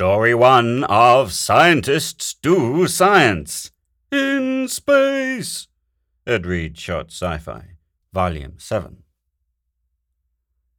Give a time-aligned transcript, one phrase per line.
[0.00, 3.70] Story one of Scientists Do Science
[4.10, 5.68] in Space.
[6.26, 7.72] EdReads Short Sci Fi,
[8.10, 9.02] Volume 7.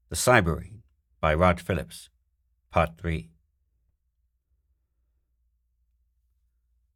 [0.09, 0.79] The Cyberene
[1.19, 2.09] by Rod Phillips,
[2.71, 3.29] Part 3.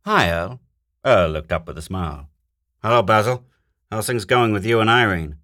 [0.05, 0.61] Hi, Earl.
[1.05, 2.31] Earl looked up with a smile.
[2.81, 3.45] Hello, Basil.
[3.91, 5.35] How's things going with you and Irene?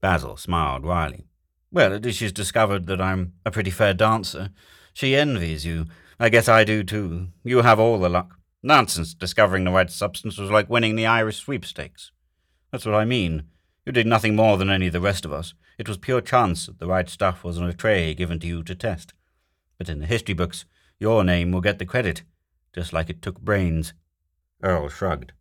[0.00, 1.26] Basil smiled wryly.
[1.70, 4.52] Well, at least she's discovered that I'm a pretty fair dancer.
[4.92, 5.86] She envies you.
[6.20, 7.28] I guess I do too.
[7.44, 8.38] You have all the luck.
[8.62, 9.14] Nonsense.
[9.14, 12.12] Discovering the right substance was like winning the Irish sweepstakes.
[12.70, 13.44] That's what I mean.
[13.84, 15.54] You did nothing more than any of the rest of us.
[15.78, 18.62] It was pure chance that the right stuff was on a tray given to you
[18.62, 19.14] to test.
[19.78, 20.64] But in the history books,
[21.00, 22.22] your name will get the credit,
[22.72, 23.94] just like it took brains.
[24.62, 25.32] Earl shrugged.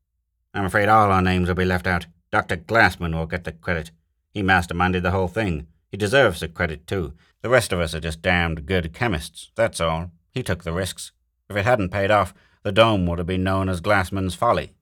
[0.53, 2.07] I'm afraid all our names will be left out.
[2.31, 2.57] Dr.
[2.57, 3.91] Glassman will get the credit.
[4.31, 5.67] He masterminded the whole thing.
[5.91, 7.13] He deserves the credit, too.
[7.41, 10.11] The rest of us are just damned good chemists, that's all.
[10.31, 11.11] He took the risks.
[11.49, 14.73] If it hadn't paid off, the dome would have been known as Glassman's Folly.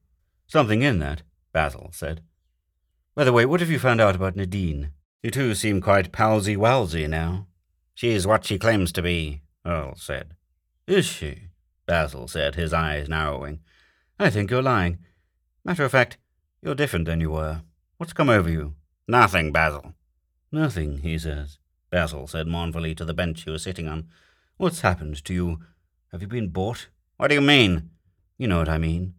[0.46, 2.22] Something in that, Basil said.
[3.14, 4.90] By the way, what have you found out about Nadine?
[5.22, 7.46] You two seem quite palsy-walsy now.
[7.94, 10.34] She's what she claims to be, Earl said.
[10.86, 11.48] Is she?
[11.86, 13.60] Basil said, his eyes narrowing.
[14.18, 14.98] I think you're lying.
[15.64, 16.18] Matter of fact,
[16.62, 17.62] you're different than you were.
[17.96, 18.74] What's come over you?
[19.08, 19.94] Nothing, Basil.
[20.52, 21.58] Nothing, he says.
[21.90, 24.08] Basil said mournfully to the bench he was sitting on.
[24.56, 25.60] What's happened to you?
[26.12, 26.88] Have you been bought?
[27.16, 27.90] What do you mean?
[28.36, 29.14] You know what I mean.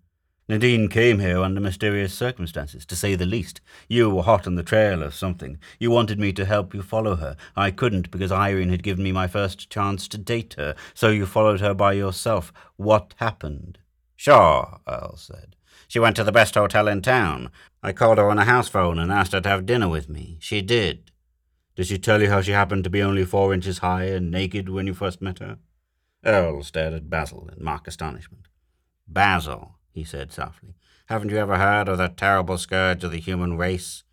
[0.49, 3.61] Nadine came here under mysterious circumstances, to say the least.
[3.87, 5.57] You were hot on the trail of something.
[5.79, 7.37] You wanted me to help you follow her.
[7.55, 11.25] I couldn't because Irene had given me my first chance to date her, so you
[11.25, 12.51] followed her by yourself.
[12.75, 13.77] What happened?
[14.17, 15.55] Sure, Earl said.
[15.87, 17.49] She went to the best hotel in town.
[17.81, 20.37] I called her on a house phone and asked her to have dinner with me.
[20.41, 21.10] She did.
[21.81, 24.69] Did she tell you how she happened to be only four inches high and naked
[24.69, 25.57] when you first met her?
[26.23, 28.49] Earl stared at Basil in mock astonishment.
[29.07, 30.75] Basil, he said softly,
[31.07, 34.03] haven't you ever heard of the terrible scourge of the human race?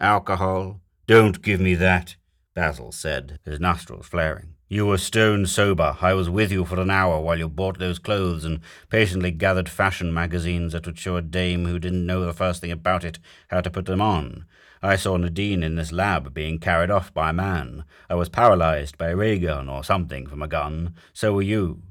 [0.00, 0.80] Alcohol?
[1.06, 2.16] Don't give me that,
[2.54, 4.54] Basil said, his nostrils flaring.
[4.68, 5.98] You were stone sober.
[6.00, 8.58] I was with you for an hour while you bought those clothes and
[8.90, 12.72] patiently gathered fashion magazines that would show a dame who didn't know the first thing
[12.72, 14.44] about it how to put them on.
[14.84, 17.84] I saw Nadine in this lab being carried off by a man.
[18.10, 20.94] I was paralyzed by a ray gun or something from a gun.
[21.12, 21.82] So were you.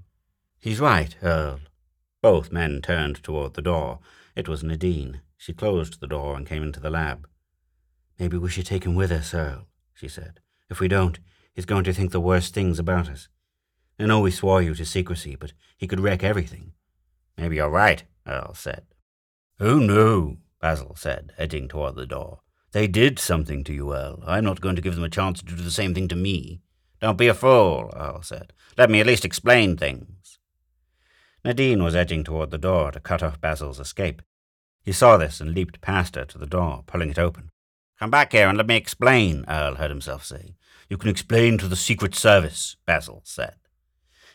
[0.59, 1.61] He's right, Earl.
[2.21, 3.99] Both men turned toward the door.
[4.35, 5.21] It was Nadine.
[5.37, 7.27] She closed the door and came into the lab.
[8.19, 10.41] Maybe we should take him with us, Earl, she said.
[10.69, 11.17] If we don't,
[11.53, 13.29] he's going to think the worst things about us.
[13.97, 16.73] I know we swore you to secrecy, but he could wreck everything.
[17.37, 18.83] Maybe you're right, Earl said.
[19.61, 22.41] Oh, no, Basil said, edging toward the door.
[22.71, 24.23] They did something to you, Earl.
[24.25, 26.61] I'm not going to give them a chance to do the same thing to me.
[27.01, 28.53] Don't be a fool, Earl said.
[28.77, 30.39] Let me at least explain things.
[31.43, 34.21] Nadine was edging toward the door to cut off Basil's escape.
[34.83, 37.49] He saw this and leaped past her to the door, pulling it open.
[37.99, 40.55] Come back here and let me explain, Earl heard himself say.
[40.89, 43.55] You can explain to the Secret Service, Basil said.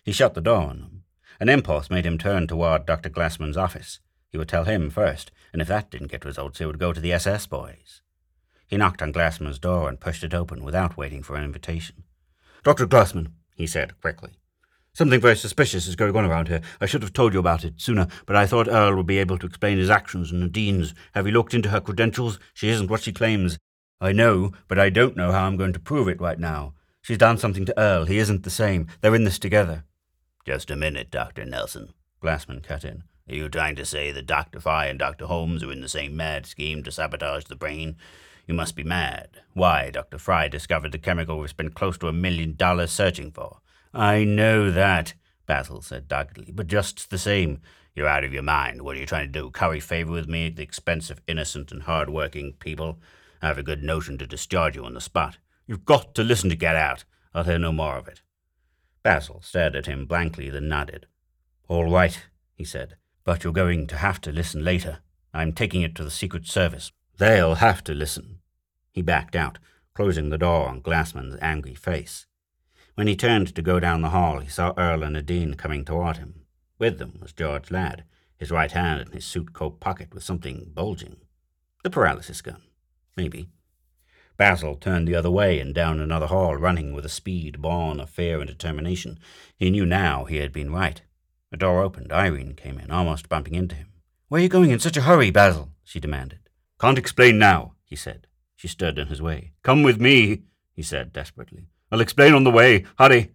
[0.05, 1.03] He shut the door on them.
[1.41, 3.09] An impulse made him turn toward Dr.
[3.09, 4.01] Glassman's office.
[4.31, 7.01] He would tell him first, and if that didn't get results, he would go to
[7.01, 8.03] the SS boys.
[8.67, 12.03] He knocked on Glassman's door and pushed it open without waiting for an invitation.
[12.63, 12.87] Dr.
[12.87, 14.33] Glassman, he said quickly.
[14.93, 16.63] Something very suspicious is going on around here.
[16.81, 19.37] I should have told you about it sooner, but I thought Earl would be able
[19.39, 20.95] to explain his actions and Nadine's.
[21.15, 22.39] Have you looked into her credentials?
[22.55, 23.59] She isn't what she claims.
[24.01, 26.73] I know, but I don't know how I'm going to prove it right now.
[27.03, 28.07] She's done something to Earl.
[28.07, 28.89] He isn't the same.
[29.01, 29.85] They're in this together.
[30.47, 31.45] Just a minute, Dr.
[31.45, 31.93] Nelson.
[32.23, 33.03] Glassman cut in.
[33.29, 34.61] Are you trying to say that Dr.
[34.61, 35.27] Fry and Dr.
[35.27, 37.97] Holmes are in the same mad scheme to sabotage the brain?
[38.47, 39.41] You must be mad.
[39.55, 40.19] Why, Dr.
[40.19, 43.59] Fry discovered the chemical we've spent close to a million dollars searching for.
[43.93, 45.15] I know that,
[45.47, 47.61] Basil said doggedly, but just the same,
[47.95, 48.83] you're out of your mind.
[48.83, 49.51] What are you trying to do?
[49.51, 53.01] Curry favor with me at the expense of innocent and hard-working people?
[53.43, 55.39] I have a good notion to discharge you on the spot.
[55.67, 57.05] You've got to listen to get out.
[57.35, 58.23] I'll hear no more of it.
[59.03, 61.07] Basil stared at him blankly, then nodded.
[61.69, 64.99] All right, he said, but you're going to have to listen later.
[65.35, 66.93] I'm taking it to the Secret Service.
[67.19, 68.36] They'll have to listen.
[68.97, 69.59] He backed out,
[69.93, 72.25] closing the door on Glassman's angry face.
[72.95, 76.17] When he turned to go down the hall, he saw Earl and Nadine coming toward
[76.17, 76.47] him.
[76.79, 78.05] With them was George Ladd,
[78.39, 81.19] his right hand in his suit coat pocket with something bulging.
[81.85, 82.63] The paralysis gun.
[83.19, 83.51] Maybe.
[84.39, 88.09] Basil turned the other way and down another hall, running with a speed born of
[88.09, 89.19] fear and determination.
[89.59, 91.03] He knew now he had been right.
[91.53, 92.15] A door opened.
[92.15, 93.89] Irene came in, almost bumping into him.
[94.29, 95.73] Where are you going in such a hurry, Basil?
[95.85, 96.49] she demanded.
[96.81, 98.27] Can't explain now, he said.
[98.67, 99.53] She stood in his way.
[99.63, 100.43] Come with me,
[100.73, 101.69] he said desperately.
[101.93, 102.85] I'll explain on the way.
[102.99, 103.31] Hurry.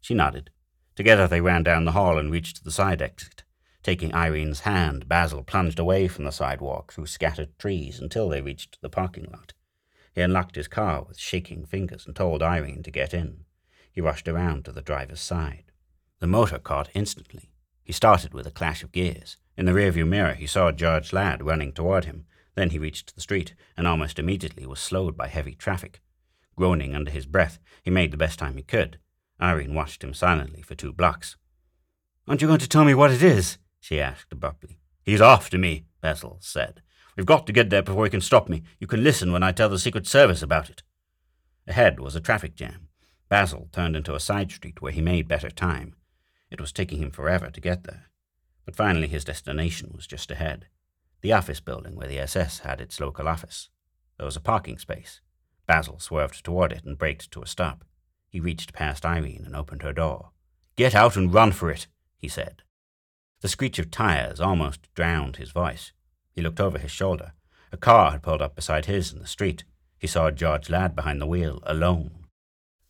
[0.00, 0.48] She nodded.
[0.96, 3.44] Together they ran down the hall and reached the side exit.
[3.82, 8.80] Taking Irene's hand, Basil plunged away from the sidewalk through scattered trees until they reached
[8.80, 9.52] the parking lot.
[10.14, 13.44] He unlocked his car with shaking fingers and told Irene to get in.
[13.92, 15.72] He rushed around to the driver's side.
[16.20, 17.52] The motor caught instantly.
[17.84, 19.36] He started with a clash of gears.
[19.58, 22.24] In the rearview mirror, he saw George Ladd running toward him.
[22.60, 26.02] Then he reached the street, and almost immediately was slowed by heavy traffic.
[26.56, 28.98] Groaning under his breath, he made the best time he could.
[29.40, 31.38] Irene watched him silently for two blocks.
[32.28, 33.56] Aren't you going to tell me what it is?
[33.80, 34.78] she asked abruptly.
[35.02, 36.82] He's after me, Basil said.
[37.16, 38.62] We've got to get there before he can stop me.
[38.78, 40.82] You can listen when I tell the Secret Service about it.
[41.66, 42.88] Ahead was a traffic jam.
[43.30, 45.94] Basil turned into a side street where he made better time.
[46.50, 48.10] It was taking him forever to get there.
[48.66, 50.66] But finally his destination was just ahead.
[51.22, 53.68] The office building where the SS had its local office.
[54.16, 55.20] There was a parking space.
[55.66, 57.84] Basil swerved toward it and braked to a stop.
[58.28, 60.30] He reached past Irene and opened her door.
[60.76, 61.86] Get out and run for it,
[62.16, 62.62] he said.
[63.40, 65.92] The screech of tires almost drowned his voice.
[66.32, 67.32] He looked over his shoulder.
[67.72, 69.64] A car had pulled up beside his in the street.
[69.98, 72.26] He saw George Ladd behind the wheel, alone.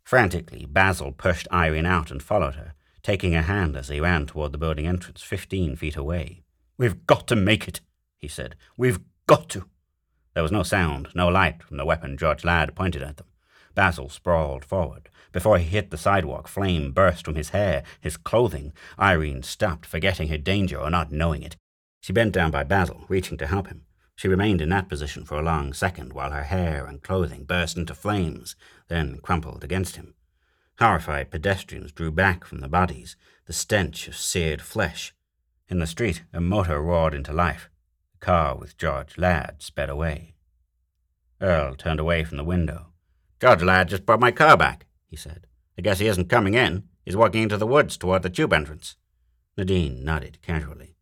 [0.05, 4.53] Frantically, Basil pushed Irene out and followed her, taking her hand as they ran toward
[4.53, 6.43] the building entrance, fifteen feet away.
[6.79, 7.81] We've got to make it,
[8.21, 8.55] he said.
[8.77, 9.67] We've got to.
[10.35, 13.27] There was no sound, no light from the weapon George Ladd pointed at them.
[13.75, 15.09] Basil sprawled forward.
[15.33, 18.73] Before he hit the sidewalk, flame burst from his hair, his clothing.
[18.99, 21.57] Irene stopped, forgetting her danger or not knowing it.
[22.01, 23.87] She bent down by Basil, reaching to help him.
[24.17, 27.77] She remained in that position for a long second while her hair and clothing burst
[27.77, 28.55] into flames,
[28.89, 30.15] then crumpled against him.
[30.79, 33.17] Horrified pedestrians drew back from the bodies,
[33.47, 35.15] the stench of seared flesh.
[35.69, 37.71] In the street, a motor roared into life.
[38.21, 40.35] Car with George Ladd sped away.
[41.41, 42.89] Earl turned away from the window.
[43.41, 45.47] George Ladd just brought my car back, he said.
[45.79, 46.85] I guess he isn't coming in.
[47.05, 48.97] He's walking into the woods toward the tube entrance.
[49.57, 50.97] Nadine nodded casually.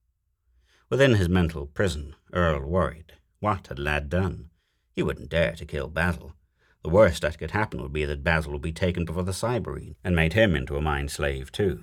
[0.89, 3.15] Within his mental prison, Earl worried.
[3.41, 4.51] What had Ladd done?
[4.93, 6.35] He wouldn't dare to kill Basil.
[6.83, 9.97] The worst that could happen would be that Basil would be taken before the Cyberene
[10.05, 11.83] and made him into a mind slave, too.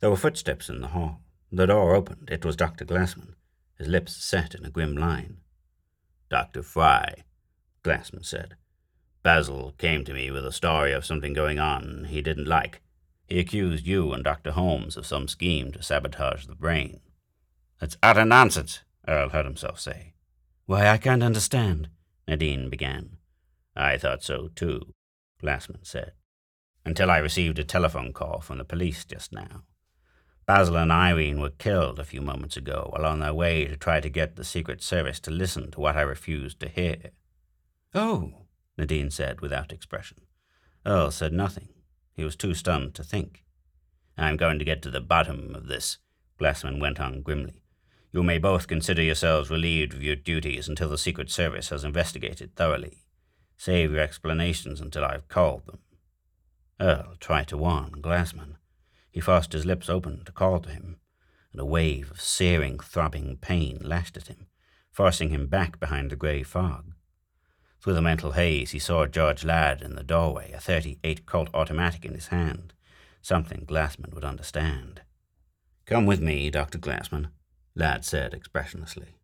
[0.00, 1.20] There were footsteps in the hall.
[1.50, 2.28] The door opened.
[2.30, 2.84] It was Dr.
[2.84, 3.34] Glassman,
[3.84, 5.36] his lips set in a grim line.
[6.30, 6.62] Dr.
[6.62, 7.16] Fry,
[7.82, 8.56] Glassman said.
[9.22, 12.80] Basil came to me with a story of something going on he didn't like.
[13.26, 14.52] He accused you and Dr.
[14.52, 17.00] Holmes of some scheme to sabotage the brain.
[17.78, 20.14] That's utter nonsense, Earl heard himself say.
[20.64, 21.90] Why, I can't understand,
[22.26, 23.18] Nadine began.
[23.76, 24.94] I thought so, too,
[25.42, 26.12] Glassman said,
[26.86, 29.64] until I received a telephone call from the police just now.
[30.46, 34.00] Basil and Irene were killed a few moments ago while on their way to try
[34.00, 37.10] to get the Secret Service to listen to what I refused to hear.
[37.94, 38.46] Oh,
[38.76, 40.18] Nadine said without expression.
[40.84, 41.68] Earl said nothing.
[42.12, 43.44] He was too stunned to think.
[44.18, 45.98] I'm going to get to the bottom of this,
[46.38, 47.62] Glassman went on grimly.
[48.12, 52.54] You may both consider yourselves relieved of your duties until the Secret Service has investigated
[52.54, 52.98] thoroughly.
[53.56, 55.78] Save your explanations until I've called them.
[56.80, 58.56] Earl tried to warn Glassman.
[59.14, 60.96] He forced his lips open to call to him,
[61.52, 64.48] and a wave of searing, throbbing pain lashed at him,
[64.90, 66.94] forcing him back behind the grey fog.
[67.80, 72.04] Through the mental haze, he saw George Ladd in the doorway, a 38 Colt automatic
[72.04, 72.72] in his hand,
[73.22, 75.02] something Glassman would understand.
[75.86, 76.78] Come with me, Dr.
[76.78, 77.28] Glassman,
[77.76, 79.14] Ladd said expressionlessly.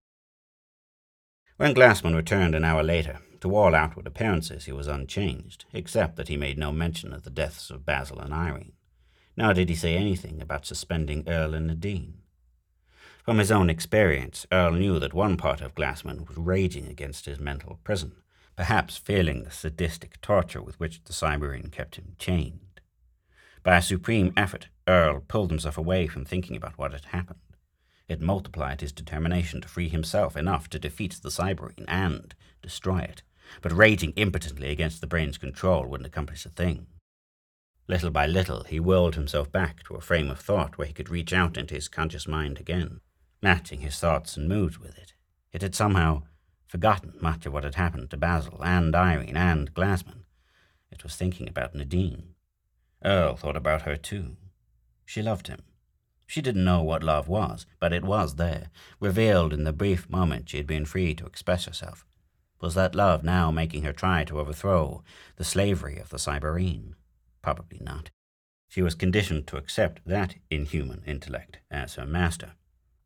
[1.57, 6.29] When Glassman returned an hour later, to all outward appearances he was unchanged, except that
[6.29, 8.75] he made no mention of the deaths of Basil and Irene.
[9.41, 12.19] Nor did he say anything about suspending Earl and Nadine.
[13.25, 17.41] From his own experience, Earl knew that one part of Glassman was raging against his
[17.41, 18.17] mental prison,
[18.55, 22.83] perhaps feeling the sadistic torture with which the Cyberene kept him chained.
[23.63, 27.41] By a supreme effort, Earl pulled himself away from thinking about what had happened.
[28.09, 33.23] It multiplied his determination to free himself enough to defeat the Cyberene and destroy it.
[33.63, 36.89] But raging impotently against the brain's control wouldn't accomplish a thing.
[37.91, 41.09] Little by little, he whirled himself back to a frame of thought where he could
[41.09, 43.01] reach out into his conscious mind again,
[43.43, 45.15] matching his thoughts and moods with it.
[45.53, 46.23] It had somehow
[46.69, 50.23] forgotten much of what had happened to Basil and Irene and Glassman.
[50.93, 52.37] It was thinking about Nadine.
[53.05, 54.37] Earl thought about her too.
[55.05, 55.63] She loved him.
[56.29, 58.71] She didn't know what love was, but it was there,
[59.01, 62.07] revealed in the brief moment she had been free to express herself.
[62.61, 65.03] Was that love now making her try to overthrow
[65.35, 66.95] the slavery of the Cyberene?
[67.43, 68.11] Probably not.
[68.69, 72.53] She was conditioned to accept that inhuman intellect as her master.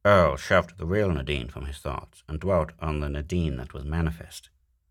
[0.04, 3.84] Earl shoved the real Nadine from his thoughts and dwelt on the Nadine that was
[3.84, 4.50] manifest.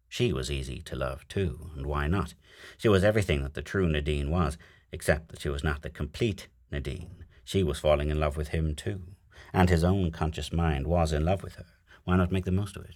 [0.09, 2.33] She was easy to love, too, and why not?
[2.77, 4.57] She was everything that the true Nadine was,
[4.91, 7.25] except that she was not the complete Nadine.
[7.43, 9.01] She was falling in love with him too,
[9.53, 11.65] and his own conscious mind was in love with her.
[12.03, 12.95] Why not make the most of it?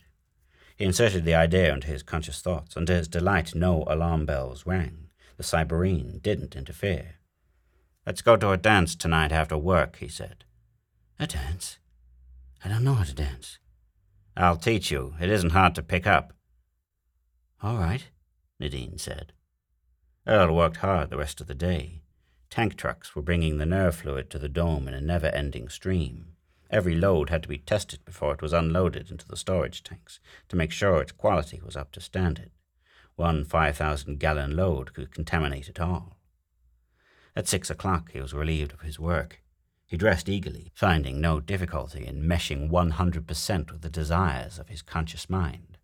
[0.75, 4.65] He inserted the idea into his conscious thoughts, and to his delight no alarm bells
[4.65, 5.06] rang.
[5.37, 7.15] The Cyberene didn't interfere.
[8.05, 10.43] Let's go to a dance tonight after work, he said.
[11.19, 11.77] A dance?
[12.65, 13.59] I don't know how to dance.
[14.35, 15.13] I'll teach you.
[15.21, 16.33] It isn't hard to pick up.
[17.61, 18.07] All right,
[18.59, 19.33] Nadine said.
[20.25, 22.01] Earl worked hard the rest of the day.
[22.49, 26.33] Tank trucks were bringing the nerve fluid to the dome in a never ending stream.
[26.69, 30.55] Every load had to be tested before it was unloaded into the storage tanks to
[30.55, 32.51] make sure its quality was up to standard.
[33.17, 36.19] One 5,000 gallon load could contaminate it all.
[37.35, 39.41] At six o'clock, he was relieved of his work.
[39.87, 45.31] He dressed eagerly, finding no difficulty in meshing 100% with the desires of his conscious
[45.31, 45.79] mind.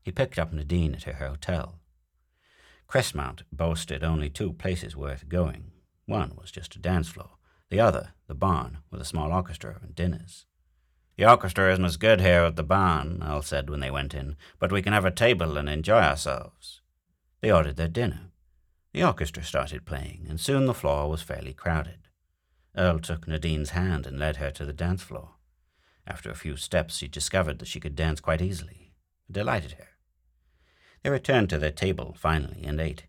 [0.00, 1.78] He picked up Nadine at her hotel.
[2.88, 5.72] Crestmount boasted only two places worth going.
[6.06, 7.32] One was just a dance floor,
[7.68, 10.46] the other, the barn, with a small orchestra and dinners.
[11.22, 14.34] The orchestra isn't as good here at the barn, Earl said when they went in,
[14.58, 16.80] but we can have a table and enjoy ourselves.
[17.40, 18.32] They ordered their dinner.
[18.92, 22.08] The orchestra started playing, and soon the floor was fairly crowded.
[22.76, 25.36] Earl took Nadine's hand and led her to the dance floor.
[26.08, 28.90] After a few steps, she discovered that she could dance quite easily.
[29.28, 29.90] It delighted her.
[31.04, 33.06] They returned to their table, finally, and ate.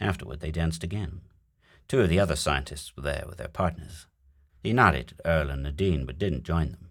[0.00, 1.20] Afterward, they danced again.
[1.88, 4.06] Two of the other scientists were there with their partners.
[4.62, 6.89] He nodded at Earl and Nadine, but didn't join them.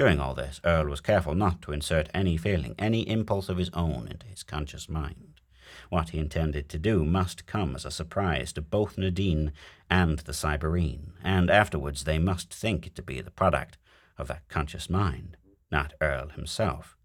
[0.00, 3.68] During all this, Earl was careful not to insert any feeling, any impulse of his
[3.74, 5.42] own into his conscious mind.
[5.90, 9.52] What he intended to do must come as a surprise to both Nadine
[9.90, 13.76] and the Cyberene, and afterwards they must think it to be the product
[14.16, 15.36] of that conscious mind,
[15.70, 16.96] not Earl himself.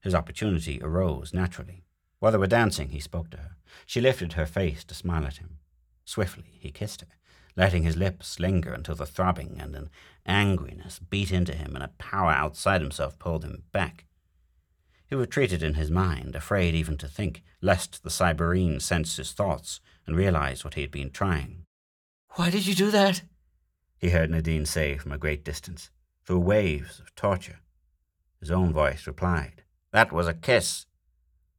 [0.00, 1.84] His opportunity arose naturally.
[2.20, 3.56] While they were dancing, he spoke to her.
[3.84, 5.58] She lifted her face to smile at him.
[6.06, 7.17] Swiftly, he kissed her,
[7.58, 9.90] letting his lips linger until the throbbing and an
[10.24, 14.06] angriness beat into him and a power outside himself pulled him back.
[15.08, 19.80] He retreated in his mind, afraid even to think, lest the Cyberene sense his thoughts
[20.06, 21.64] and realize what he had been trying.
[22.36, 23.22] Why did you do that?
[23.98, 25.90] He heard Nadine say from a great distance,
[26.24, 27.58] through waves of torture.
[28.38, 30.86] His own voice replied, That was a kiss.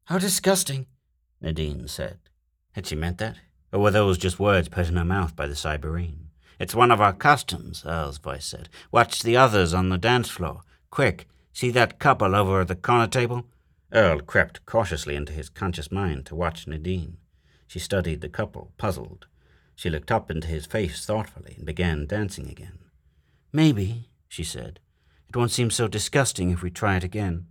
[0.05, 0.85] How disgusting,
[1.41, 2.19] Nadine said.
[2.71, 3.35] Had she meant that?
[3.71, 6.27] Or were those just words put in her mouth by the Cyberene?
[6.59, 8.69] It's one of our customs, Earl's voice said.
[8.91, 10.63] Watch the others on the dance floor.
[10.89, 11.27] Quick,
[11.59, 13.45] See that couple over at the corner table?
[13.91, 17.17] Earl crept cautiously into his conscious mind to watch Nadine.
[17.67, 19.27] She studied the couple, puzzled.
[19.75, 22.79] She looked up into his face thoughtfully and began dancing again.
[23.51, 24.79] Maybe, she said,
[25.27, 27.47] it won't seem so disgusting if we try it again.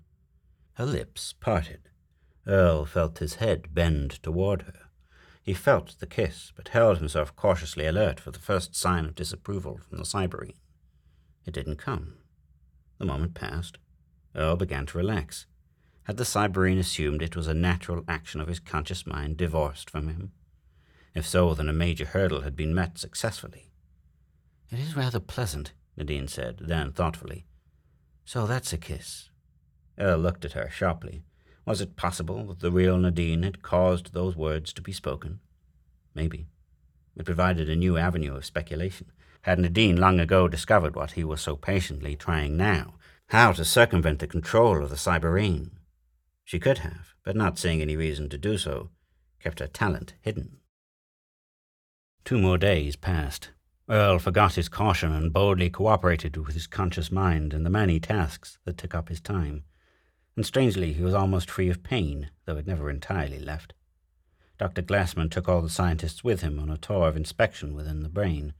[0.74, 1.90] Her lips parted.
[2.46, 4.87] Earl felt his head bend toward her.
[5.48, 9.80] He felt the kiss, but held himself cautiously alert for the first sign of disapproval
[9.88, 10.58] from the Cyberene.
[11.46, 12.18] It didn't come.
[12.98, 13.78] The moment passed.
[14.36, 15.46] Earl began to relax.
[16.02, 20.08] Had the Cyberene assumed it was a natural action of his conscious mind divorced from
[20.08, 20.32] him?
[21.14, 23.70] If so, then a major hurdle had been met successfully.
[24.70, 27.46] It is rather pleasant, Nadine said, then thoughtfully.
[28.26, 29.30] So that's a kiss.
[29.98, 31.22] Earl looked at her sharply.
[31.68, 35.40] Was it possible that the real Nadine had caused those words to be spoken?
[36.14, 36.46] Maybe.
[37.14, 39.12] It provided a new avenue of speculation.
[39.42, 42.94] Had Nadine long ago discovered what he was so patiently trying now,
[43.26, 45.72] how to circumvent the control of the Cyberene.
[46.42, 48.88] She could have, but not seeing any reason to do so,
[49.38, 50.60] kept her talent hidden.
[52.24, 53.50] Two more days passed.
[53.90, 58.56] Earl forgot his caution and boldly cooperated with his conscious mind in the many tasks
[58.64, 59.64] that took up his time.
[60.38, 63.74] And strangely, he was almost free of pain, though it never entirely left.
[64.56, 64.82] Dr.
[64.82, 68.54] Glassman took all the scientists with him on a tour of inspection within the brain.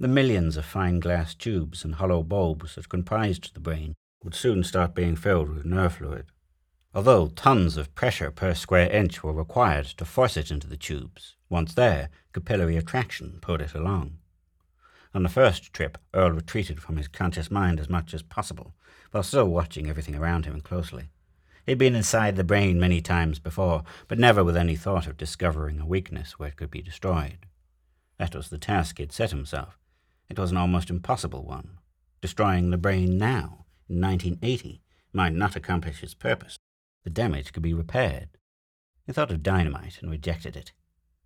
[0.00, 4.64] The millions of fine glass tubes and hollow bulbs that comprised the brain would soon
[4.64, 6.26] start being filled with nerve fluid.
[6.92, 11.36] Although tons of pressure per square inch were required to force it into the tubes,
[11.48, 14.18] once there, capillary attraction pulled it along.
[15.14, 18.74] On the first trip, Earl retreated from his conscious mind as much as possible,
[19.12, 21.10] while still watching everything around him closely.
[21.66, 25.78] He'd been inside the brain many times before, but never with any thought of discovering
[25.78, 27.46] a weakness where it could be destroyed.
[28.18, 29.78] That was the task he'd set himself.
[30.28, 31.78] It was an almost impossible one.
[32.20, 36.58] Destroying the brain now in 1980 might not accomplish its purpose.
[37.04, 38.30] The damage could be repaired.
[39.06, 40.72] He thought of dynamite and rejected it.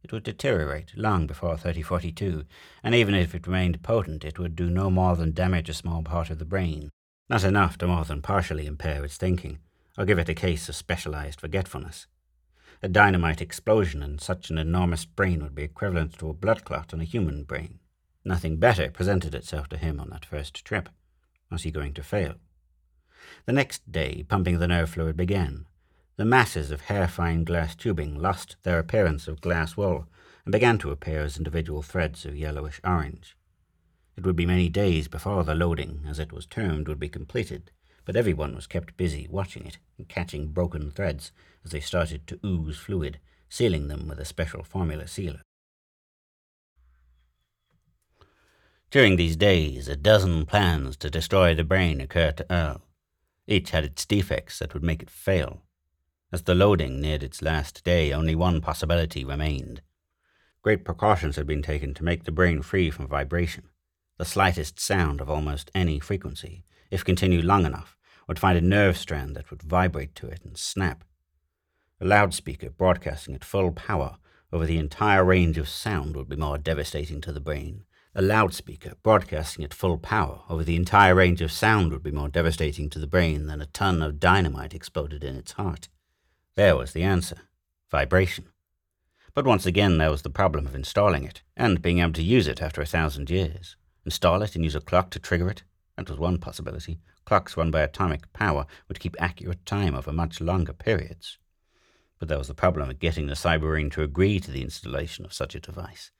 [0.03, 2.45] It would deteriorate long before 3042,
[2.83, 6.03] and even if it remained potent, it would do no more than damage a small
[6.03, 6.91] part of the brain,
[7.29, 9.59] not enough to more than partially impair its thinking,
[9.97, 12.07] or give it a case of specialized forgetfulness.
[12.83, 16.93] A dynamite explosion in such an enormous brain would be equivalent to a blood clot
[16.93, 17.79] in a human brain.
[18.25, 20.89] Nothing better presented itself to him on that first trip.
[21.51, 22.35] Was he going to fail?
[23.47, 25.67] The next day, pumping the nerve fluid began.
[26.17, 30.07] The masses of hair-fine glass tubing lost their appearance of glass wool
[30.45, 33.37] and began to appear as individual threads of yellowish orange.
[34.17, 37.71] It would be many days before the loading, as it was termed, would be completed,
[38.07, 41.33] but everyone was kept busy watching it and catching broken threads
[41.65, 43.19] as they started to ooze fluid,
[43.51, 45.43] sealing them with a special formula sealer.
[48.93, 52.83] During these days, a dozen plans to destroy the brain occurred to Earl.
[53.49, 55.63] Each had its defects that would make it fail.
[56.33, 59.83] As the loading neared its last day, only one possibility remained.
[60.63, 63.65] Great precautions had been taken to make the brain free from vibration.
[64.19, 67.96] The slightest sound of almost any frequency, if continued long enough,
[68.27, 71.05] would find a nerve strand that would vibrate to it and snap.
[72.01, 74.19] A loudspeaker broadcasting at full power
[74.53, 77.85] over the entire range of sound would be more devastating to the brain.
[78.15, 82.29] A loudspeaker broadcasting at full power over the entire range of sound would be more
[82.29, 85.89] devastating to the brain than a ton of dynamite exploded in its heart.
[86.55, 87.43] There was the answer
[87.91, 88.47] vibration.
[89.35, 92.49] But once again, there was the problem of installing it, and being able to use
[92.49, 93.77] it after a thousand years.
[94.05, 95.63] Install it and use a clock to trigger it?
[95.97, 96.99] That was one possibility.
[97.25, 101.39] Clocks run by atomic power would keep accurate time over much longer periods.
[102.19, 105.33] But there was the problem of getting the Cyberene to agree to the installation of
[105.33, 106.11] such a device.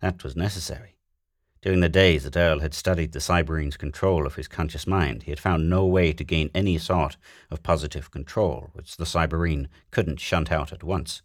[0.00, 0.96] That was necessary.
[1.62, 5.30] During the days that Earl had studied the Cyberene's control of his conscious mind, he
[5.30, 7.18] had found no way to gain any sort
[7.50, 11.20] of positive control, which the Cyberene couldn't shunt out at once.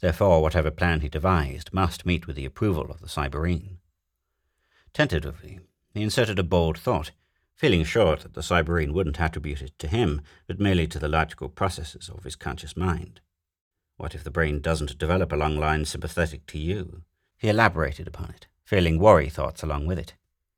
[0.00, 3.78] Therefore, whatever plan he devised must meet with the approval of the Cyberene.
[4.92, 5.60] Tentatively,
[5.96, 7.10] he inserted a bold thought,
[7.54, 11.48] feeling sure that the Cyberene wouldn't attribute it to him, but merely to the logical
[11.48, 13.20] processes of his conscious mind.
[13.96, 17.02] What if the brain doesn't develop along lines sympathetic to you?
[17.38, 20.14] He elaborated upon it, feeling worry thoughts along with it.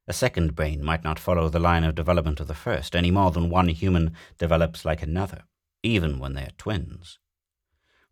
[0.08, 3.30] A second brain might not follow the line of development of the first any more
[3.30, 5.42] than one human develops like another,
[5.84, 7.20] even when they are twins.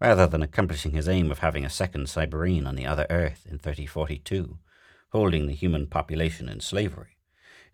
[0.01, 3.59] Rather than accomplishing his aim of having a second Cyberene on the other Earth in
[3.59, 4.59] 3042,
[5.11, 7.16] holding the human population in slavery,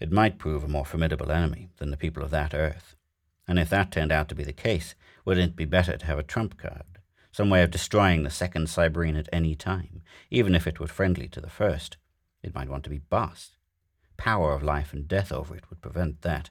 [0.03, 2.97] it might prove a more formidable enemy than the people of that Earth.
[3.49, 6.19] And if that turned out to be the case, wouldn't it be better to have
[6.19, 6.85] a trump card?
[7.33, 11.29] some way of destroying the second Cyberene at any time, even if it were friendly
[11.29, 11.97] to the first.
[12.43, 13.57] It might want to be boss.
[14.19, 16.51] Power of life and death over it would prevent that.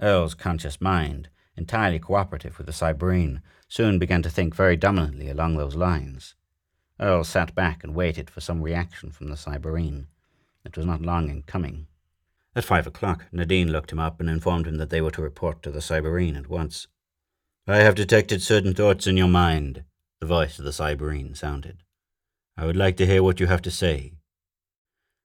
[0.00, 5.56] Earl's conscious mind, entirely cooperative with the Cyberene, soon began to think very dominantly along
[5.56, 6.34] those lines.
[6.98, 10.06] Earl sat back and waited for some reaction from the Cyberene.
[10.64, 11.86] It was not long in coming.
[12.54, 15.62] At five o'clock, Nadine looked him up and informed him that they were to report
[15.62, 16.88] to the Cyberene at once.
[17.66, 19.84] I have detected certain thoughts in your mind,
[20.18, 21.84] the voice of the Cyberene sounded.
[22.56, 24.14] I would like to hear what you have to say.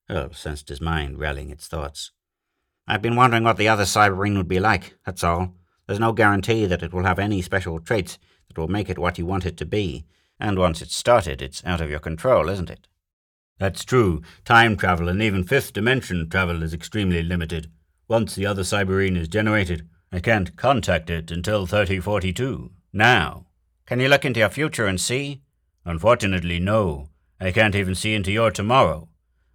[0.10, 2.12] Earl sensed his mind rallying its thoughts.
[2.88, 5.56] I've been wondering what the other Cyberene would be like, that's all.
[5.88, 9.18] There's no guarantee that it will have any special traits that will make it what
[9.18, 10.06] you want it to be,
[10.40, 12.88] and once it's started, it's out of your control, isn't it?
[13.58, 14.22] That's true.
[14.44, 17.72] Time travel and even fifth dimension travel is extremely limited.
[18.08, 22.72] Once the other Cyberene is generated, I can't contact it until 3042.
[22.94, 23.48] Now.
[23.86, 25.42] Can you look into your future and see?
[25.86, 27.10] Unfortunately, no.
[27.40, 29.10] I can't even see into your tomorrow.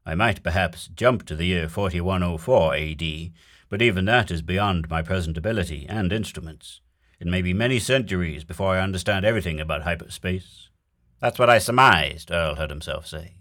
[0.06, 3.32] I might perhaps jump to the year 4104 AD,
[3.68, 6.80] but even that is beyond my present ability and instruments.
[7.18, 10.68] It may be many centuries before I understand everything about hyperspace.
[11.20, 13.39] That's what I surmised, Earl heard himself say.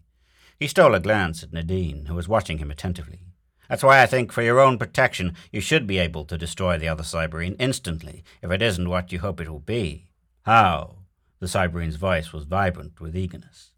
[0.59, 3.21] He stole a glance at Nadine, who was watching him attentively.
[3.69, 6.89] That's why I think, for your own protection, you should be able to destroy the
[6.89, 10.09] other Cyberene instantly, if it isn't what you hope it will be.
[10.43, 10.97] How?
[11.39, 13.71] The Cyberene's voice was vibrant with eagerness.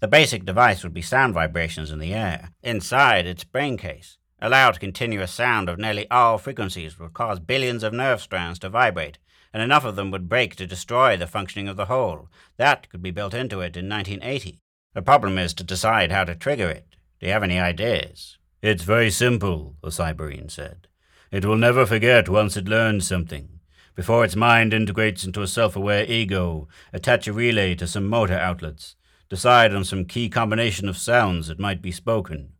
[0.00, 4.18] The basic device would be sound vibrations in the air, inside its brain case.
[4.40, 8.68] A loud, continuous sound of nearly all frequencies would cause billions of nerve strands to
[8.68, 9.18] vibrate,
[9.52, 12.28] and enough of them would break to destroy the functioning of the whole.
[12.56, 14.58] That could be built into it in 1980.
[14.94, 16.96] The problem is to decide how to trigger it.
[17.20, 18.38] Do you have any ideas?
[18.62, 20.86] It's very simple, the Cyberene said.
[21.32, 23.60] It will never forget once it learns something.
[23.96, 28.38] Before its mind integrates into a self aware ego, attach a relay to some motor
[28.38, 28.94] outlets.
[29.28, 32.52] Decide on some key combination of sounds that might be spoken.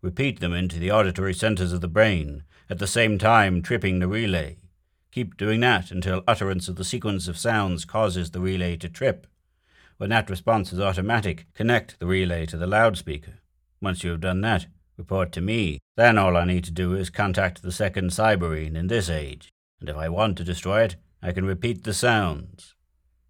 [0.00, 4.08] Repeat them into the auditory centers of the brain, at the same time tripping the
[4.08, 4.58] relay.
[5.10, 9.26] Keep doing that until utterance of the sequence of sounds causes the relay to trip.
[10.00, 13.40] When that response is automatic, connect the relay to the loudspeaker.
[13.82, 14.64] Once you have done that,
[14.96, 15.78] report to me.
[15.96, 19.90] Then all I need to do is contact the second Cyberene in this age and
[19.90, 22.74] if I want to destroy it, I can repeat the sounds.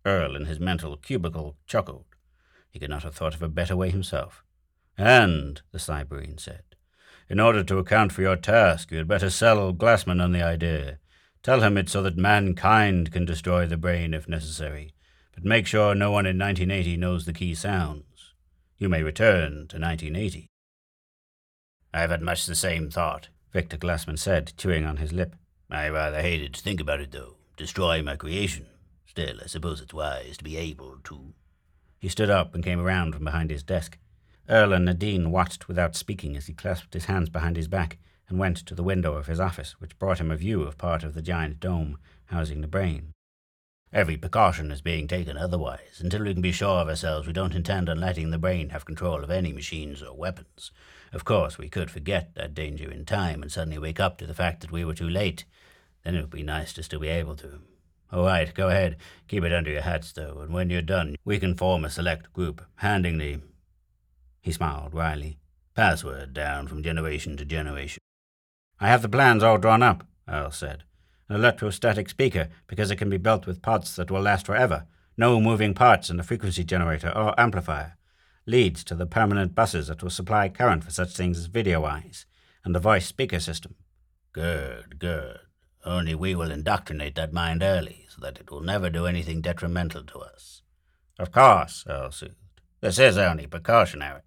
[0.04, 2.04] Earl, in his mental cubicle, chuckled.
[2.70, 4.44] He could not have thought of a better way himself.
[4.96, 6.62] And, the Cyberene said,
[7.28, 10.98] In order to account for your task, you had better sell Glassman on the idea.
[11.42, 14.92] Tell him it's so that mankind can destroy the brain if necessary,
[15.32, 18.34] but make sure no one in 1980 knows the key sounds.
[18.78, 20.46] You may return to 1980.
[21.92, 25.34] I've had much the same thought, Victor Glassman said, chewing on his lip.
[25.70, 27.36] I rather hated to think about it, though.
[27.56, 28.66] Destroy my creation.
[29.06, 31.34] Still, I suppose it's wise to be able to.
[31.98, 33.98] He stood up and came around from behind his desk.
[34.48, 38.38] Earl and Nadine watched without speaking as he clasped his hands behind his back and
[38.38, 41.14] went to the window of his office, which brought him a view of part of
[41.14, 43.12] the giant dome housing the brain.
[43.92, 47.56] Every precaution is being taken otherwise, until we can be sure of ourselves we don't
[47.56, 50.70] intend on letting the brain have control of any machines or weapons.
[51.12, 54.34] Of course, we could forget that danger in time and suddenly wake up to the
[54.34, 55.44] fact that we were too late.
[56.04, 57.62] Then it would be nice to still be able to.
[58.12, 58.96] All right, go ahead.
[59.26, 62.32] Keep it under your hats, though, and when you're done, we can form a select
[62.32, 63.40] group, handing the
[64.40, 65.38] he smiled wryly.
[65.74, 68.00] Password down from generation to generation.
[68.80, 70.84] I have the plans all drawn up, Earl said.
[71.30, 74.86] An electrostatic speaker, because it can be built with parts that will last forever.
[75.16, 77.96] No moving parts in the frequency generator or amplifier.
[78.46, 82.26] Leads to the permanent buses that will supply current for such things as video eyes,
[82.64, 83.76] and the voice speaker system.
[84.32, 85.38] Good, good.
[85.84, 90.02] Only we will indoctrinate that mind early, so that it will never do anything detrimental
[90.02, 90.62] to us.
[91.16, 92.34] Of course, Earl soothed.
[92.80, 94.22] This is only precautionary.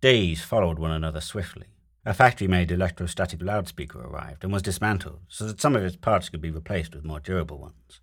[0.00, 1.68] Days followed one another swiftly.
[2.08, 6.28] A factory made electrostatic loudspeaker arrived and was dismantled so that some of its parts
[6.28, 8.00] could be replaced with more durable ones.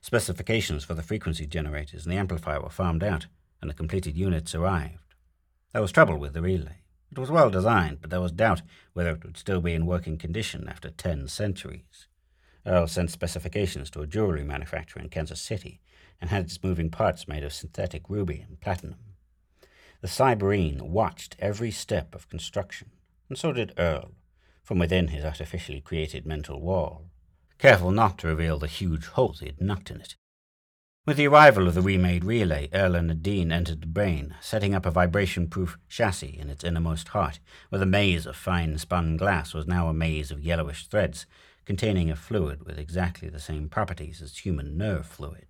[0.00, 3.26] Specifications for the frequency generators and the amplifier were farmed out,
[3.60, 5.14] and the completed units arrived.
[5.74, 6.78] There was trouble with the relay.
[7.10, 8.62] It was well designed, but there was doubt
[8.94, 12.08] whether it would still be in working condition after ten centuries.
[12.64, 15.82] Earl sent specifications to a jewelry manufacturer in Kansas City
[16.22, 19.00] and had its moving parts made of synthetic ruby and platinum.
[20.00, 22.92] The Cyberine watched every step of construction,
[23.32, 24.10] and so did Earl,
[24.62, 27.06] from within his artificially created mental wall,
[27.56, 30.16] careful not to reveal the huge holes he had knocked in it.
[31.06, 34.84] With the arrival of the remade relay, Earl and Nadine entered the brain, setting up
[34.84, 37.40] a vibration-proof chassis in its innermost heart,
[37.70, 41.24] where the maze of fine spun glass was now a maze of yellowish threads,
[41.64, 45.46] containing a fluid with exactly the same properties as human nerve fluid.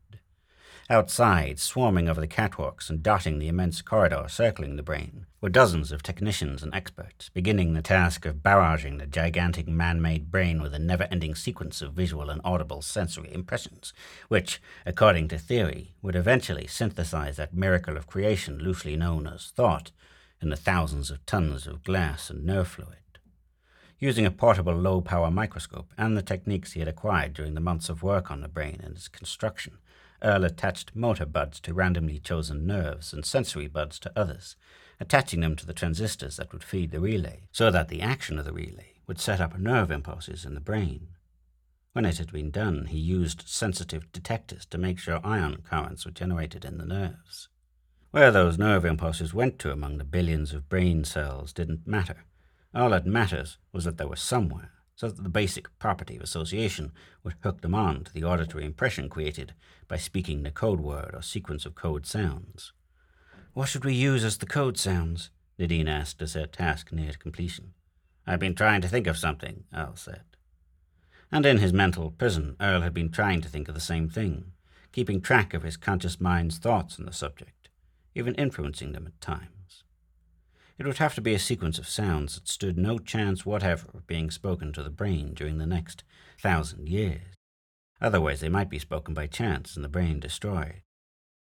[0.93, 5.91] Outside, swarming over the catwalks and dotting the immense corridor circling the brain, were dozens
[5.91, 10.79] of technicians and experts, beginning the task of barraging the gigantic man-made brain with a
[10.79, 13.95] never-ending sequence of visual and audible sensory impressions,
[14.29, 19.93] which, according to theory, would eventually synthesize that miracle of creation loosely known as thought
[20.43, 22.99] in the thousands of tons of glass and nerve fluid.
[23.99, 28.03] Using a portable low-power microscope and the techniques he had acquired during the months of
[28.03, 29.79] work on the brain and its construction,
[30.23, 34.57] Earl attached motor buds to randomly chosen nerves and sensory buds to others,
[35.01, 38.45] attaching them to the transistors that would feed the relay, so that the action of
[38.45, 41.09] the relay would set up nerve impulses in the brain.
[41.93, 46.13] When it had been done, he used sensitive detectors to make sure ion currents were
[46.13, 47.49] generated in the nerves.
[48.13, 52.25] Where those nerve impulses went to among the billions of brain cells didn't matter.
[52.75, 56.93] All that matters was that they were somewhere, so that the basic property of association
[57.23, 59.55] would hook them on to the auditory impression created
[59.89, 62.73] by speaking the code word or sequence of code sounds.
[63.55, 65.31] What should we use as the code sounds?
[65.59, 67.75] Nadine asked as her task neared completion.
[68.27, 70.23] I've been trying to think of something, Earl said.
[71.31, 74.53] And in his mental prison, Earl had been trying to think of the same thing,
[74.93, 77.69] keeping track of his conscious mind's thoughts on the subject,
[78.15, 79.62] even influencing them at times.
[80.79, 84.07] It would have to be a sequence of sounds that stood no chance whatever of
[84.07, 86.03] being spoken to the brain during the next
[86.41, 87.35] thousand years.
[88.01, 90.83] Otherwise, they might be spoken by chance and the brain destroyed.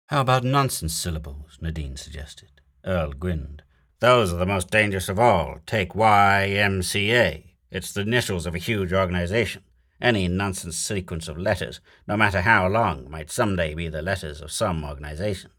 [0.06, 1.58] How about nonsense syllables?
[1.60, 2.60] Nadine suggested.
[2.84, 3.62] Earl grinned.
[4.00, 5.58] Those are the most dangerous of all.
[5.66, 7.54] Take YMCA.
[7.70, 9.62] It's the initials of a huge organization.
[10.00, 14.50] Any nonsense sequence of letters, no matter how long, might someday be the letters of
[14.52, 15.50] some organization.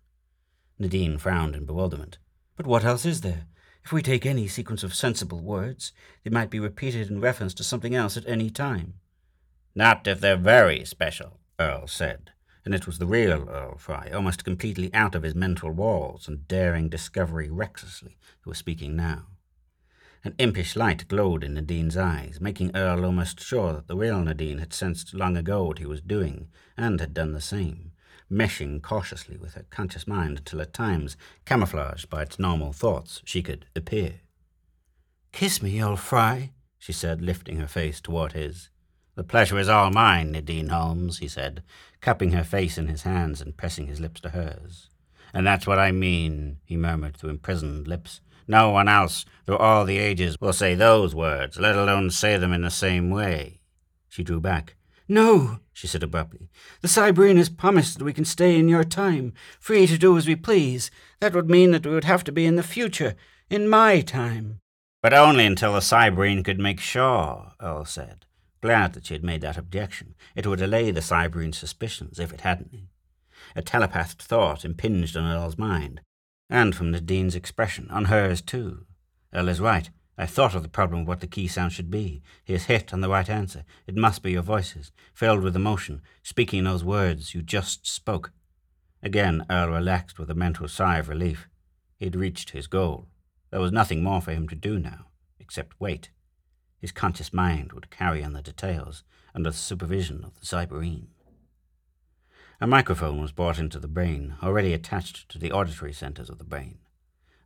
[0.77, 2.17] Nadine frowned in bewilderment.
[2.55, 3.47] But what else is there?
[3.85, 5.91] If we take any sequence of sensible words,
[6.23, 8.93] they might be repeated in reference to something else at any time.
[9.75, 12.31] Not if they're very special, Earl said,
[12.63, 16.47] and it was the real Earl Fry, almost completely out of his mental walls and
[16.47, 19.27] daring discovery recklessly, who was speaking now.
[20.23, 24.59] An impish light glowed in Nadine's eyes, making Earl almost sure that the real Nadine
[24.59, 27.92] had sensed long ago what he was doing, and had done the same
[28.33, 31.15] meshing cautiously with her conscious mind until at times,
[31.45, 34.21] camouflaged by its normal thoughts, she could appear.
[35.31, 38.69] Kiss me, Earl Fry, she said, lifting her face toward his.
[39.15, 41.63] The pleasure is all mine, Nadine Holmes, he said,
[42.01, 44.89] cupping her face in his hands and pressing his lips to hers.
[45.33, 48.21] And that's what I mean, he murmured through imprisoned lips.
[48.47, 52.51] No one else, through all the ages, will say those words, let alone say them
[52.51, 53.61] in the same way.
[54.09, 54.75] She drew back.
[55.13, 56.49] No, she said abruptly.
[56.81, 60.27] The Cyberene has promised that we can stay in your time, free to do as
[60.27, 60.89] we please.
[61.19, 63.13] That would mean that we would have to be in the future,
[63.47, 64.57] in my time.
[65.03, 68.25] But only until the Cyberene could make sure, Earl said,
[68.59, 70.15] glad that she had made that objection.
[70.35, 72.87] It would allay the Cyberene's suspicions, if it hadn't.
[73.55, 76.01] A telepathed thought impinged on Earl's mind,
[76.49, 78.87] and from Nadine's expression, on hers too.
[79.31, 79.91] Earl is right.
[80.17, 82.21] I thought of the problem what the key sound should be.
[82.43, 83.65] He has hit on the right answer.
[83.87, 88.31] It must be your voices, filled with emotion, speaking those words you just spoke.
[89.01, 91.47] Again, Earl relaxed with a mental sigh of relief.
[91.97, 93.07] He had reached his goal.
[93.49, 95.07] There was nothing more for him to do now,
[95.39, 96.09] except wait.
[96.79, 101.07] His conscious mind would carry on the details under the supervision of the Cyberene.
[102.61, 106.43] A microphone was brought into the brain, already attached to the auditory centers of the
[106.43, 106.77] brain.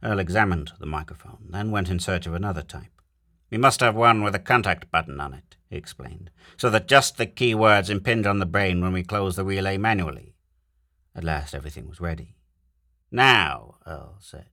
[0.04, 3.02] Earl examined the microphone, then went in search of another type.
[3.50, 7.18] We must have one with a contact button on it, he explained, so that just
[7.18, 10.36] the key words impinge on the brain when we close the relay manually.
[11.16, 12.36] At last everything was ready.
[13.12, 14.50] Now, Earl said.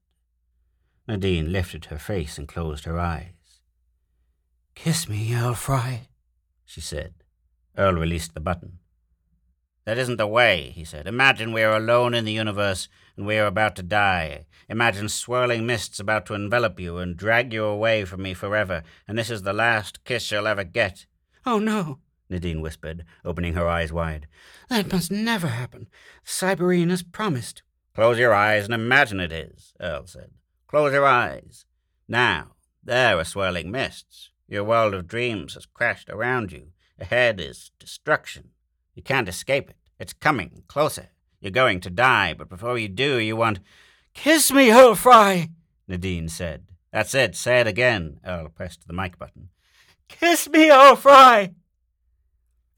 [1.07, 3.59] Nadine lifted her face and closed her eyes.
[4.73, 6.07] Kiss me, Earl Fry,
[6.65, 7.13] she said.
[7.77, 8.79] Earl released the button.
[9.85, 11.05] That isn't the way, he said.
[11.05, 14.45] Imagine we are alone in the universe and we are about to die.
[14.69, 19.17] Imagine swirling mists about to envelop you and drag you away from me forever, and
[19.17, 21.05] this is the last kiss you'll ever get.
[21.45, 21.99] Oh, no,
[22.29, 24.27] Nadine whispered, opening her eyes wide.
[24.69, 25.87] That must never happen.
[26.25, 27.61] Cyberene has promised.
[27.93, 30.31] Close your eyes and imagine it is, Earl said.
[30.67, 31.65] Close your eyes.
[32.07, 34.31] Now, there are swirling mists.
[34.47, 36.69] Your world of dreams has crashed around you.
[36.99, 38.49] Ahead is destruction.
[38.93, 39.77] You can't escape it.
[39.99, 41.09] It's coming closer.
[41.45, 43.59] You're going to die, but before you do, you want.
[44.15, 45.49] Kiss me, Earl Fry,
[45.87, 46.63] Nadine said.
[46.91, 47.35] That's it.
[47.35, 48.19] Say it again.
[48.25, 49.49] Earl pressed the mic button.
[50.07, 51.53] Kiss me, Earl Fry.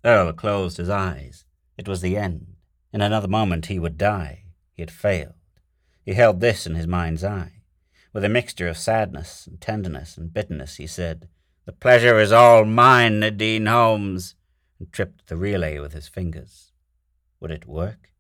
[0.04, 1.46] Earl closed his eyes.
[1.78, 2.56] It was the end.
[2.92, 4.44] In another moment he would die.
[4.74, 5.36] He had failed.
[6.04, 7.62] He held this in his mind's eye.
[8.12, 11.30] With a mixture of sadness and tenderness and bitterness, he said,
[11.66, 14.36] The pleasure is all mine, Nadine Holmes
[14.78, 16.74] and tripped the relay with his fingers.
[17.40, 18.12] Would it work?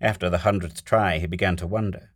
[0.00, 2.10] After the hundredth try, he began to wonder.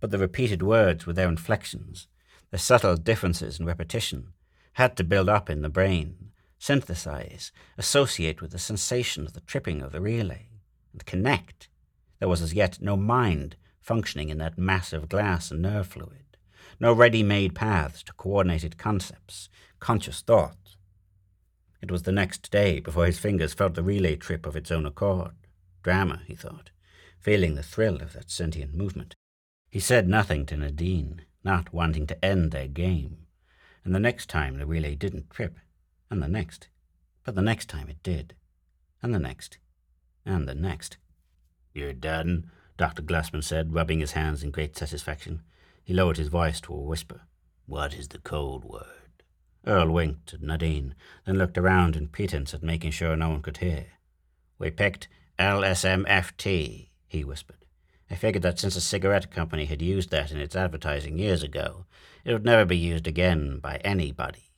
[0.00, 2.08] But the repeated words with their inflections,
[2.50, 4.32] the subtle differences in repetition,
[4.74, 9.82] had to build up in the brain, synthesize, associate with the sensation of the tripping
[9.82, 10.48] of the relay,
[10.92, 11.68] and connect.
[12.18, 16.36] There was as yet no mind functioning in that mass of glass and nerve fluid,
[16.80, 20.56] no ready made paths to coordinated concepts, conscious thought
[21.86, 24.86] it was the next day before his fingers felt the relay trip of its own
[24.86, 25.34] accord.
[25.82, 26.70] Drama, he thought,
[27.26, 29.16] feeling the thrill of that sentient movement.
[29.68, 33.26] He said nothing to Nadine, not wanting to end their game.
[33.84, 35.56] And the next time the relay didn't trip,
[36.08, 36.68] and the next.
[37.24, 38.36] But the next time it did.
[39.02, 39.58] And the next.
[40.24, 40.98] And the next.
[41.74, 43.02] You're done, Dr.
[43.02, 45.42] Glassman said, rubbing his hands in great satisfaction.
[45.82, 47.22] He lowered his voice to a whisper.
[47.66, 49.24] What is the code word?
[49.66, 53.56] Earl winked at Nadine, then looked around in pretense at making sure no one could
[53.56, 53.86] hear.
[54.60, 55.08] We picked
[55.40, 57.64] LSMFT, he whispered.
[58.10, 61.86] I figured that since a cigarette company had used that in its advertising years ago,
[62.24, 64.52] it would never be used again by anybody.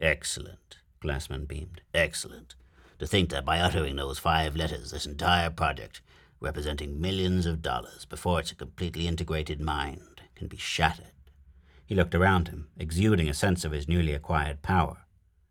[0.00, 1.80] Excellent, Glassman beamed.
[1.94, 2.54] Excellent.
[2.98, 6.02] To think that by uttering those five letters, this entire project,
[6.40, 11.06] representing millions of dollars before it's a completely integrated mind, can be shattered.
[11.86, 14.98] He looked around him, exuding a sense of his newly acquired power.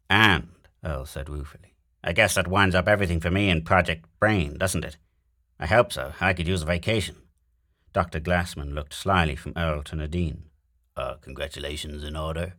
[0.09, 0.49] And,
[0.83, 4.85] Earl said ruefully, I guess that winds up everything for me in Project Brain, doesn't
[4.85, 4.97] it?
[5.59, 6.13] I hope so.
[6.21, 7.15] I could use a vacation.
[7.93, 8.19] Dr.
[8.19, 10.43] Glassman looked slyly from Earl to Nadine.
[10.95, 12.53] Uh, congratulations in order?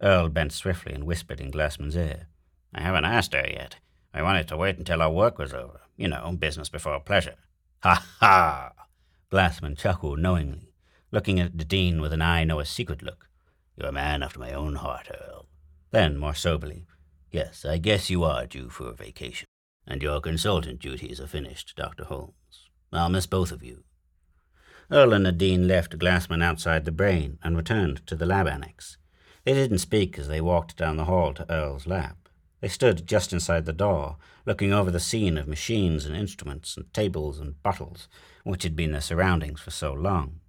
[0.00, 2.28] Earl bent swiftly and whispered in Glassman's ear.
[2.74, 3.76] I haven't asked her yet.
[4.12, 5.80] I wanted to wait until our work was over.
[5.96, 7.36] You know, business before pleasure.
[7.82, 8.72] Ha ha!
[9.30, 10.74] Glassman chuckled knowingly
[11.14, 13.28] looking at Dean with an I know a secret look.
[13.76, 15.46] You're a man after my own heart, Earl.
[15.92, 16.86] Then, more soberly,
[17.30, 19.46] Yes, I guess you are due for a vacation.
[19.86, 22.04] And your consultant duties are finished, Dr.
[22.04, 22.68] Holmes.
[22.92, 23.84] I'll miss both of you.
[24.90, 28.98] Earl and Nadine left Glassman outside the brain and returned to the lab annex.
[29.44, 32.16] They didn't speak as they walked down the hall to Earl's lab.
[32.60, 34.16] They stood just inside the door,
[34.46, 38.08] looking over the scene of machines and instruments and tables and bottles,
[38.42, 40.40] which had been their surroundings for so long.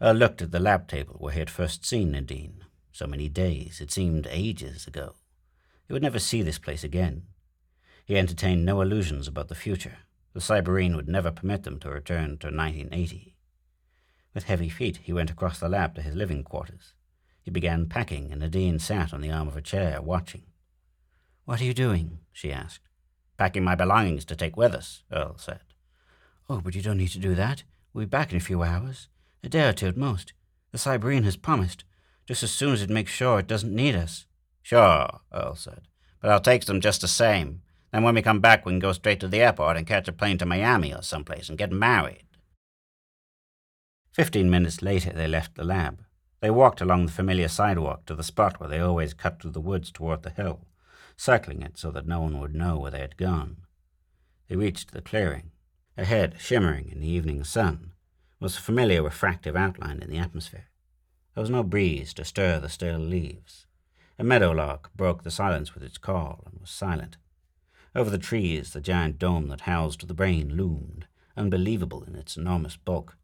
[0.00, 2.64] Earl looked at the lab table where he had first seen Nadine.
[2.90, 5.14] So many days, it seemed ages ago.
[5.86, 7.22] He would never see this place again.
[8.08, 9.98] He entertained no illusions about the future.
[10.32, 13.36] The Cyberene would never permit them to return to 1980.
[14.32, 16.94] With heavy feet, he went across the lab to his living quarters.
[17.42, 20.44] He began packing, and Nadine sat on the arm of a chair, watching.
[21.44, 22.20] What are you doing?
[22.32, 22.88] she asked.
[23.36, 25.60] Packing my belongings to take with us, Earl said.
[26.48, 27.62] Oh, but you don't need to do that.
[27.92, 29.08] We'll be back in a few hours.
[29.44, 30.32] A day or two at most.
[30.72, 31.84] The Cyberene has promised,
[32.24, 34.24] just as soon as it makes sure it doesn't need us.
[34.62, 35.88] Sure, Earl said.
[36.22, 37.60] But I'll take them just the same.
[37.92, 40.12] Then when we come back, we can go straight to the airport and catch a
[40.12, 42.24] plane to Miami or someplace and get married.
[44.12, 46.04] Fifteen minutes later, they left the lab.
[46.40, 49.60] They walked along the familiar sidewalk to the spot where they always cut through the
[49.60, 50.66] woods toward the hill,
[51.16, 53.58] circling it so that no one would know where they had gone.
[54.48, 55.50] They reached the clearing.
[55.96, 57.92] Ahead, shimmering in the evening sun,
[58.38, 60.68] was a familiar refractive outline in the atmosphere.
[61.34, 63.66] There was no breeze to stir the still leaves.
[64.18, 67.16] A meadowlark broke the silence with its call and was silent.
[67.94, 72.76] Over the trees, the giant dome that housed the brain loomed, unbelievable in its enormous
[72.76, 73.16] bulk.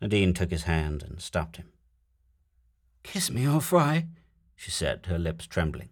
[0.00, 1.72] Nadine took his hand and stopped him.
[3.02, 4.06] Kiss me, Earl Fry,
[4.56, 5.90] she said, her lips trembling.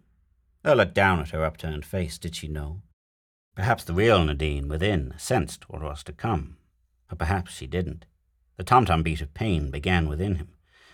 [0.65, 2.17] Earl looked down at her upturned face.
[2.17, 2.81] Did she know?
[3.55, 6.57] Perhaps the real Nadine within sensed what was to come,
[7.11, 8.05] or perhaps she didn't.
[8.57, 10.49] The tom-tom beat of pain began within him.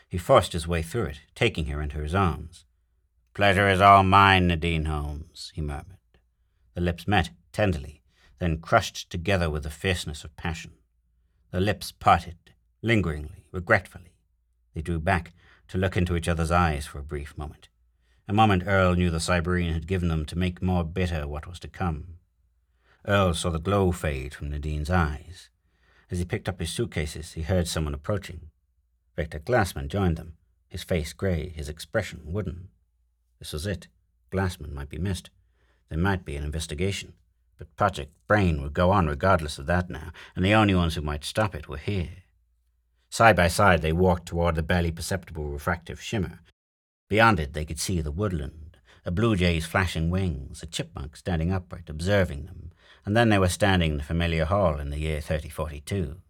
[0.08, 2.66] He forced his way through it, taking her into his arms.
[3.34, 5.98] Pleasure is all mine, Nadine Holmes, he murmured.
[6.74, 8.02] The lips met tenderly,
[8.40, 10.72] then crushed together with the fierceness of passion.
[11.52, 12.38] The lips parted,
[12.82, 14.16] lingeringly, regretfully.
[14.74, 15.34] They drew back
[15.68, 17.70] to look into each other's eyes for a brief moment.
[18.28, 21.60] A moment Earl knew the Cyberene had given them to make more bitter what was
[21.60, 22.20] to come.
[23.06, 25.50] Earl saw the glow fade from Nadine's eyes.
[26.10, 28.50] As he picked up his suitcases, he heard someone approaching.
[29.16, 32.70] Victor Glassman joined them, his face grey, his expression wooden.
[33.40, 33.88] This was it.
[34.32, 35.30] Glassman might be missed.
[35.92, 37.16] There might be an investigation.
[37.58, 41.02] But Project Brain would go on regardless of that now, and the only ones who
[41.02, 42.24] might stop it were here.
[43.10, 46.40] Side by side, they walked toward the barely perceptible refractive shimmer.
[47.10, 51.52] Beyond it, they could see the woodland, a blue jay's flashing wings, a chipmunk standing
[51.52, 52.72] upright, observing them,
[53.06, 56.22] and then they were standing in the familiar hall in the year 3042.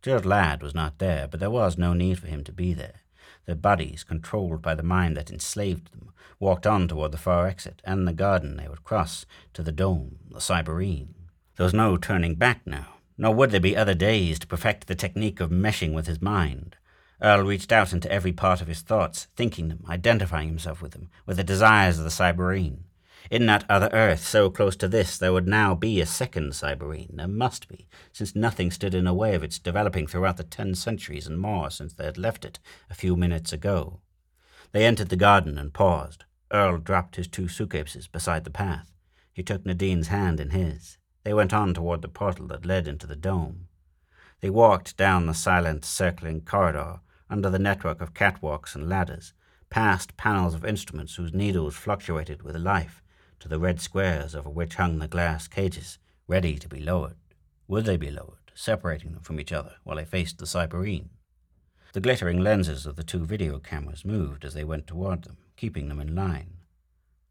[0.00, 3.02] Gerald Ladd was not there, but there was no need for him to be there.
[3.48, 7.82] Their bodies, controlled by the mind that enslaved them, walked on toward the far exit
[7.84, 11.14] and the garden they would cross to the dome, the Cyberene.
[11.56, 14.94] There was no turning back now nor would there be other days to perfect the
[14.94, 16.76] technique of meshing with his mind.
[17.20, 21.10] Earl reached out into every part of his thoughts, thinking them, identifying himself with them,
[21.26, 22.84] with the desires of the Cyberene.
[23.30, 27.14] In that other Earth, so close to this, there would now be a second Cyberene.
[27.14, 30.74] There must be, since nothing stood in the way of its developing throughout the ten
[30.74, 34.00] centuries and more since they had left it a few minutes ago.
[34.72, 36.24] They entered the garden and paused.
[36.50, 38.92] Earl dropped his two suitcases beside the path.
[39.32, 40.96] He took Nadine's hand in his.
[41.22, 43.68] They went on toward the portal that led into the dome.
[44.40, 49.34] They walked down the silent, circling corridor, under the network of catwalks and ladders,
[49.68, 53.02] past panels of instruments whose needles fluctuated with life,
[53.40, 57.16] to the red squares over which hung the glass cages, ready to be lowered.
[57.66, 61.10] Would they be lowered, separating them from each other while they faced the Cyberene?
[61.92, 65.88] The glittering lenses of the two video cameras moved as they went toward them, keeping
[65.88, 66.58] them in line.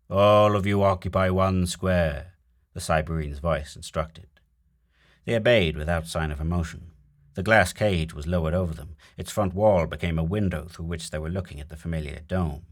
[0.10, 2.34] All of you occupy one square,
[2.74, 4.28] the Cyberene's voice instructed.
[5.26, 6.92] They obeyed without sign of emotion.
[7.34, 8.96] The glass cage was lowered over them.
[9.18, 12.64] Its front wall became a window through which they were looking at the familiar dome.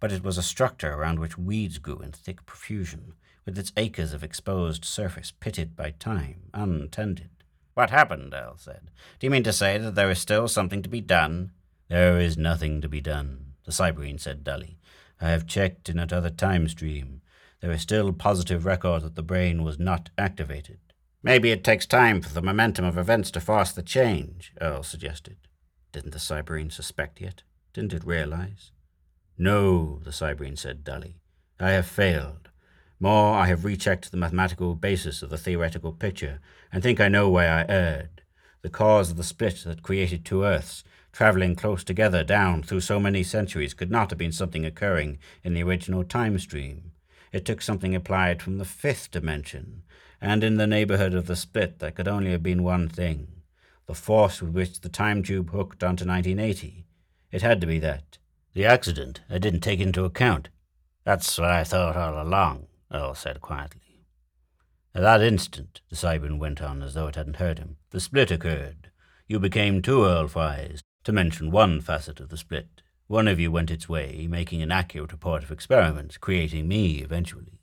[0.00, 4.12] But it was a structure around which weeds grew in thick profusion, with its acres
[4.12, 7.30] of exposed surface pitted by time, untended.
[7.74, 8.34] What happened?
[8.34, 8.90] Earl said.
[9.18, 11.52] Do you mean to say that there is still something to be done?
[11.88, 14.78] There is nothing to be done, the Cyberene said dully.
[15.20, 17.22] I have checked in at other time stream
[17.60, 20.78] there is still positive record that the brain was not activated.
[21.22, 25.36] Maybe it takes time for the momentum of events to force the change, Earl suggested.
[25.90, 27.42] Didn't the Cyberene suspect yet?
[27.72, 28.72] Didn't it realize?
[29.38, 31.16] No, the Cyberene said dully.
[31.60, 32.48] I have failed.
[32.98, 36.40] More, I have rechecked the mathematical basis of the theoretical picture,
[36.72, 38.22] and think I know where I erred.
[38.62, 40.82] The cause of the split that created two Earths,
[41.12, 45.52] traveling close together down through so many centuries, could not have been something occurring in
[45.52, 46.92] the original time stream.
[47.30, 49.82] It took something applied from the fifth dimension,
[50.20, 53.28] and in the neighborhood of the split there could only have been one thing
[53.86, 56.86] the force with which the time tube hooked onto 1980.
[57.30, 58.18] It had to be that.
[58.56, 60.48] The accident I didn't take into account.
[61.04, 64.06] That's what I thought all along, Earl said quietly.
[64.94, 68.30] At that instant, the Cyberene went on as though it hadn't heard him, the split
[68.30, 68.90] occurred.
[69.28, 72.80] You became two Earl Frys, to mention one facet of the split.
[73.08, 77.60] One of you went its way, making an accurate report of experiments, creating me eventually.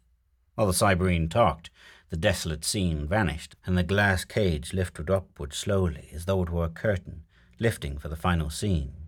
[0.54, 1.72] While the Cyberine talked,
[2.12, 6.66] the desolate scene vanished, and the glass cage lifted upward slowly, as though it were
[6.66, 7.24] a curtain,
[7.60, 9.03] lifting for the final scene.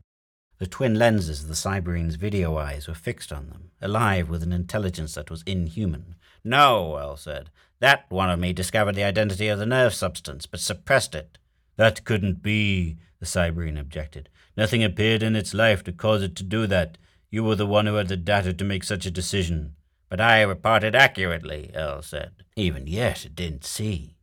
[0.58, 4.54] The twin lenses of the Cyberene's video eyes were fixed on them, alive with an
[4.54, 6.16] intelligence that was inhuman.
[6.44, 7.50] No, Earl said.
[7.80, 11.38] That one of me discovered the identity of the nerve substance, but suppressed it.
[11.76, 14.30] That couldn't be, the Cyberene objected.
[14.56, 16.98] Nothing appeared in its life to cause it to do that.
[17.30, 19.76] You were the one who had the data to make such a decision.
[20.08, 22.32] But I reported accurately, Earl said.
[22.56, 24.16] Even yet, it didn't see.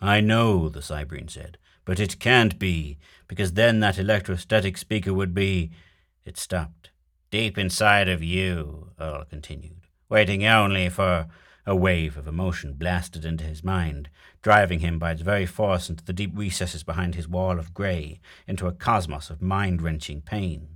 [0.00, 2.98] I know, the Cyberene said, but it can't be,
[3.34, 5.72] because then that electrostatic speaker would be.
[6.24, 6.90] It stopped.
[7.32, 11.26] Deep inside of you, Earl continued, waiting only for.
[11.66, 14.10] A wave of emotion blasted into his mind,
[14.42, 18.20] driving him by its very force into the deep recesses behind his wall of grey,
[18.46, 20.73] into a cosmos of mind wrenching pain.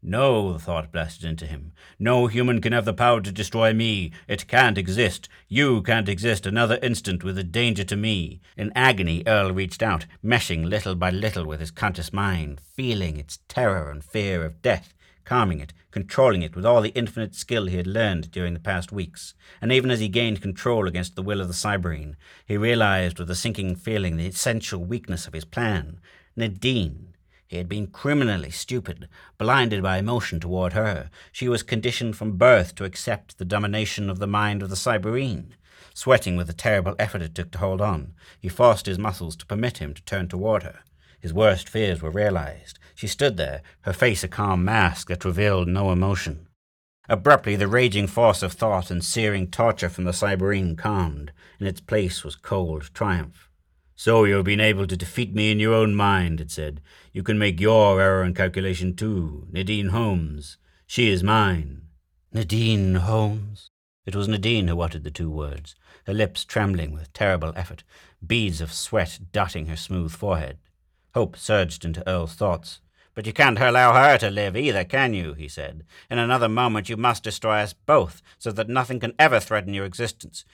[0.00, 1.72] No, the thought blasted into him.
[1.98, 4.12] No human can have the power to destroy me.
[4.28, 5.28] It can't exist.
[5.48, 8.40] You can't exist another instant with a danger to me.
[8.56, 13.40] In agony, Earl reached out, meshing little by little with his conscious mind, feeling its
[13.48, 14.94] terror and fear of death,
[15.24, 18.92] calming it, controlling it with all the infinite skill he had learned during the past
[18.92, 19.34] weeks.
[19.60, 22.14] And even as he gained control against the will of the Cyberene,
[22.46, 25.98] he realized with a sinking feeling the essential weakness of his plan.
[26.36, 27.14] Nadine,
[27.48, 31.10] he had been criminally stupid, blinded by emotion toward her.
[31.32, 35.54] She was conditioned from birth to accept the domination of the mind of the Cyberene.
[35.94, 39.46] Sweating with the terrible effort it took to hold on, he forced his muscles to
[39.46, 40.80] permit him to turn toward her.
[41.18, 42.78] His worst fears were realized.
[42.94, 46.48] She stood there, her face a calm mask that revealed no emotion.
[47.08, 51.32] Abruptly, the raging force of thought and searing torture from the Cyberene calmed.
[51.58, 53.47] In its place was cold triumph.
[54.00, 56.80] So you have been able to defeat me in your own mind, it said.
[57.12, 59.48] You can make your error in calculation too.
[59.50, 60.56] Nadine Holmes.
[60.86, 61.82] She is mine.
[62.32, 63.72] Nadine Holmes.
[64.06, 65.74] It was Nadine who uttered the two words,
[66.06, 67.82] her lips trembling with terrible effort,
[68.24, 70.58] beads of sweat dotting her smooth forehead.
[71.14, 72.80] Hope surged into Earl's thoughts.
[73.16, 75.32] But you can't allow her to live either, can you?
[75.32, 75.82] he said.
[76.08, 79.86] In another moment you must destroy us both, so that nothing can ever threaten your
[79.86, 80.44] existence.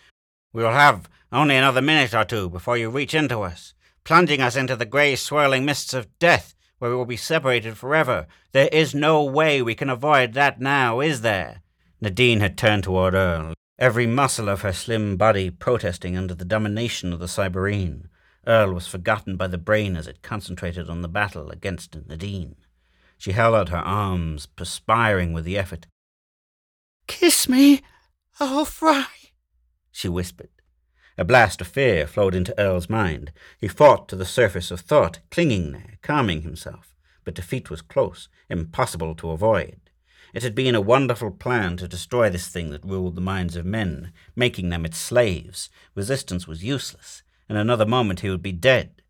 [0.54, 3.74] We will have only another minute or two before you reach into us,
[4.04, 8.28] plunging us into the grey swirling mists of death, where we will be separated forever.
[8.52, 11.62] There is no way we can avoid that now, is there?
[12.00, 17.12] Nadine had turned toward Earl, every muscle of her slim body protesting under the domination
[17.12, 18.06] of the Cyberene.
[18.46, 22.54] Earl was forgotten by the brain as it concentrated on the battle against Nadine.
[23.18, 25.88] She held out her arms, perspiring with the effort.
[27.08, 27.82] Kiss me,
[28.40, 29.06] Earl Fry
[29.94, 30.50] she whispered.
[31.16, 33.32] A blast of fear flowed into Earl's mind.
[33.60, 36.96] He fought to the surface of thought, clinging there, calming himself.
[37.24, 39.78] But defeat was close, impossible to avoid.
[40.34, 43.64] It had been a wonderful plan to destroy this thing that ruled the minds of
[43.64, 45.70] men, making them its slaves.
[45.94, 47.22] Resistance was useless.
[47.48, 49.00] In another moment he would be dead.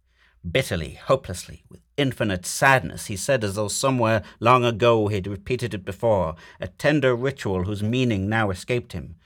[0.49, 5.73] Bitterly, hopelessly, with infinite sadness, he said as though somewhere long ago he had repeated
[5.73, 9.17] it before, a tender ritual whose meaning now escaped him.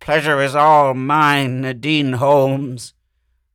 [0.00, 2.94] Pleasure is all mine, Nadine Holmes.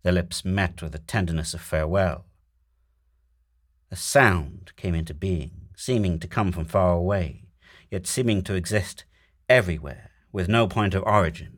[0.03, 2.25] Their lips met with the tenderness of farewell.
[3.89, 7.45] A sound came into being, seeming to come from far away,
[7.89, 9.05] yet seeming to exist
[9.49, 11.57] everywhere, with no point of origin.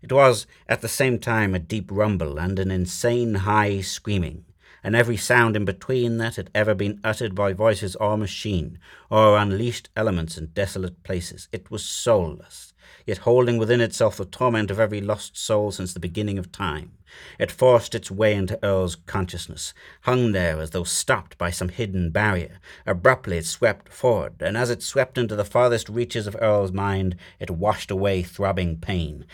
[0.00, 4.46] It was, at the same time, a deep rumble and an insane high screaming,
[4.82, 8.78] and every sound in between that had ever been uttered by voices or machine,
[9.10, 11.48] or unleashed elements in desolate places.
[11.52, 12.71] It was soulless,
[13.06, 16.92] yet holding within itself the torment of every lost soul since the beginning of time.
[17.38, 22.10] It forced its way into Earl's consciousness, hung there as though stopped by some hidden
[22.10, 22.58] barrier.
[22.86, 27.16] Abruptly it swept forward, and as it swept into the farthest reaches of Earl's mind,
[27.38, 29.26] it washed away throbbing pain,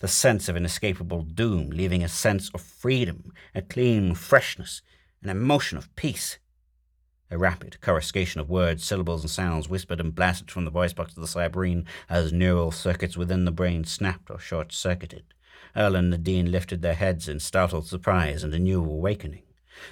[0.00, 4.82] the sense of inescapable doom, leaving a sense of freedom, a clean freshness,
[5.22, 6.38] an emotion of peace.
[7.32, 11.16] A rapid coruscation of words, syllables, and sounds whispered and blasted from the voice box
[11.16, 15.24] of the Cyberene as neural circuits within the brain snapped or short circuited.
[15.74, 19.44] Earl and Nadine lifted their heads in startled surprise and a new awakening.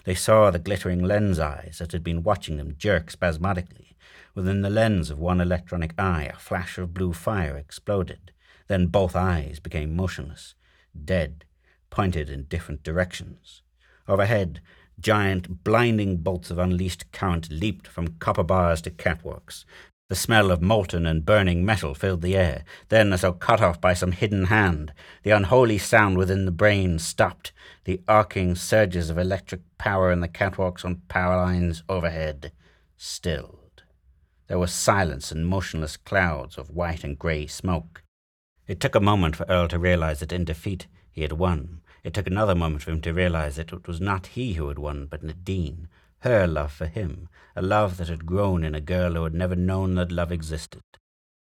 [0.05, 3.97] They saw the glittering lens eyes that had been watching them jerk spasmodically.
[4.35, 8.33] Within the lens of one electronic eye, a flash of blue fire exploded.
[8.69, 10.57] Then both eyes became motionless,
[11.07, 11.47] dead,
[11.89, 13.63] pointed in different directions.
[14.07, 14.61] Overhead,
[15.01, 19.65] Giant, blinding bolts of unleashed current leaped from copper bars to catwalks.
[20.11, 22.65] The smell of molten and burning metal filled the air.
[22.89, 24.93] Then, as though cut off by some hidden hand,
[25.23, 27.53] the unholy sound within the brain stopped.
[27.85, 32.53] The arcing surges of electric power in the catwalks on power lines overhead
[32.97, 33.85] stilled.
[34.49, 38.03] There was silence and motionless clouds of white and grey smoke.
[38.67, 41.83] It took a moment for Earl to realize that in defeat he had won.
[42.03, 44.79] It took another moment for him to realize that it was not he who had
[44.79, 45.89] won, but Nadine,
[46.21, 49.57] her love for him, a love that had grown in a girl who had never
[49.57, 50.83] known that love existed.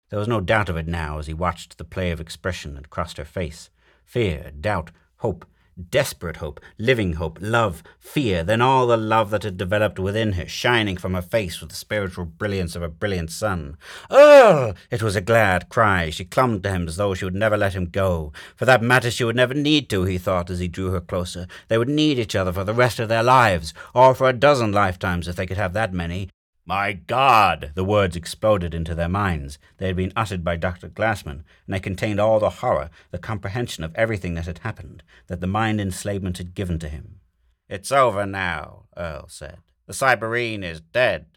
[0.10, 2.90] There was no doubt of it now as he watched the play of expression that
[2.90, 3.70] crossed her face.
[4.06, 5.46] Fear, doubt, hope,
[5.78, 10.48] desperate hope, living hope, love, fear, then all the love that had developed within her,
[10.48, 13.78] shining from her face with the spiritual brilliance of a brilliant sun.
[14.12, 14.74] Earl!
[14.90, 16.10] It was a glad cry.
[16.10, 18.32] She clung to him as though she would never let him go.
[18.56, 21.48] For that matter, she would never need to, he thought as he drew her closer.
[21.68, 24.72] They would need each other for the rest of their lives, or for a dozen
[24.72, 26.30] lifetimes if they could have that many.
[26.68, 27.72] My God!
[27.76, 29.58] The words exploded into their minds.
[29.78, 30.90] They had been uttered by Dr.
[30.90, 35.40] Glassman, and they contained all the horror, the comprehension of everything that had happened, that
[35.40, 37.22] the mind enslavement had given to him.
[37.70, 39.60] It's over now, Earl said.
[39.86, 41.28] The Cyberene is dead.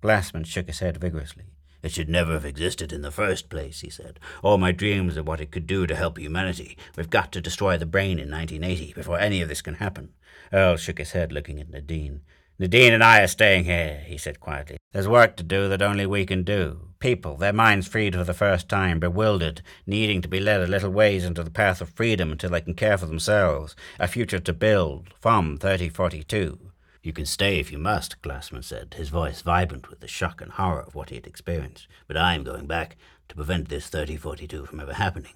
[0.00, 1.46] Glassman shook his head vigorously.
[1.82, 4.20] It should never have existed in the first place, he said.
[4.44, 6.78] All my dreams of what it could do to help humanity.
[6.96, 10.14] We've got to destroy the brain in 1980 before any of this can happen.
[10.52, 12.20] Earl shook his head, looking at Nadine.
[12.60, 14.78] Nadine and I are staying here, he said quietly.
[14.90, 16.88] There's work to do that only we can do.
[16.98, 20.90] People, their minds freed for the first time, bewildered, needing to be led a little
[20.90, 23.76] ways into the path of freedom until they can care for themselves.
[24.00, 26.58] A future to build from 3042.
[27.00, 30.50] You can stay if you must, Glassman said, his voice vibrant with the shock and
[30.50, 31.86] horror of what he had experienced.
[32.08, 32.96] But I'm going back
[33.28, 35.34] to prevent this 3042 from ever happening.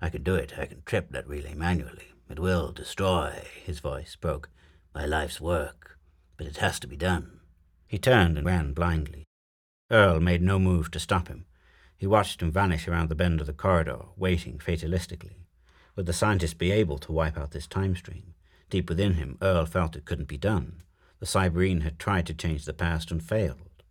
[0.00, 0.54] I can do it.
[0.56, 2.14] I can trip that relay manually.
[2.30, 4.48] It will destroy, his voice broke,
[4.94, 5.92] my life's work
[6.36, 7.40] but it has to be done.
[7.86, 9.24] He turned and ran blindly.
[9.90, 11.46] Earl made no move to stop him.
[11.96, 15.46] He watched him vanish around the bend of the corridor, waiting fatalistically.
[15.94, 18.34] Would the scientist be able to wipe out this time stream?
[18.70, 20.82] Deep within him, Earl felt it couldn't be done.
[21.20, 23.84] The Cyberene had tried to change the past and failed.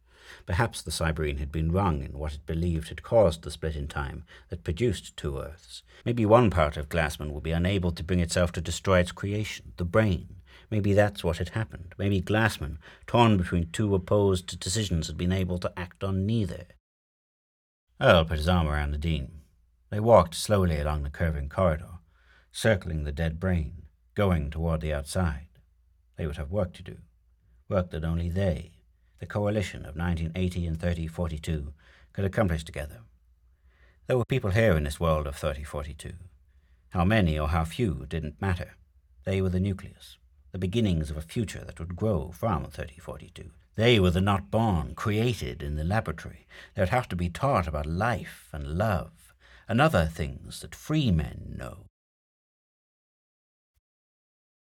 [0.46, 3.88] Perhaps the Cyberene had been wrong in what it believed had caused the split in
[3.88, 5.84] time that produced two Earths.
[6.04, 9.74] Maybe one part of Glassman would be unable to bring itself to destroy its creation,
[9.78, 10.41] the brain.
[10.72, 11.94] Maybe that's what had happened.
[11.98, 16.64] Maybe Glassman, torn between two opposed decisions, had been able to act on neither.
[18.00, 19.42] Earl put his arm around Nadine.
[19.90, 22.00] They walked slowly along the curving corridor,
[22.54, 23.84] circling the dead brain,
[24.16, 25.48] going toward the outside.
[26.16, 27.00] They would have work to do,
[27.68, 28.72] work that only they,
[29.20, 31.74] the coalition of 1980 and 3042,
[32.14, 33.02] could accomplish together.
[34.08, 36.14] There were people here in this world of 3042.
[36.92, 38.76] How many or how few didn't matter.
[39.26, 40.18] They were the nucleus
[40.52, 43.52] the beginnings of a future that would grow from 3042.
[43.76, 46.46] They were the not born, created in the laboratory.
[46.74, 49.34] They would have to be taught about life and love
[49.68, 51.86] and other things that free men know.